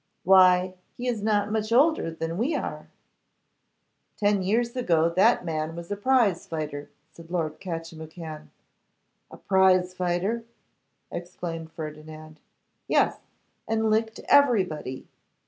'Why, 0.23 0.73
he 0.97 1.07
is 1.07 1.21
not 1.21 1.51
much 1.51 1.71
older 1.71 2.09
than 2.09 2.39
we 2.39 2.55
are!' 2.55 2.87
'Ten 4.17 4.41
years 4.41 4.75
ago 4.75 5.09
that 5.09 5.45
man 5.45 5.75
was 5.75 5.91
a 5.91 5.95
prizefighter,' 5.95 6.89
said 7.11 7.29
Lord 7.29 7.59
Catchimwhocan. 7.59 8.49
'A 9.29 9.37
prizefighter!' 9.47 10.43
exclaimed 11.11 11.71
Ferdinand. 11.73 12.39
'Yes; 12.87 13.19
and 13.67 13.91
licked 13.91 14.19
everybody. 14.27 15.07